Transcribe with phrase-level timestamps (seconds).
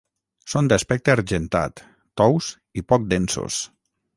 [0.53, 1.83] Són d'aspecte argentat,
[2.23, 2.51] tous
[2.81, 3.61] i poc densos.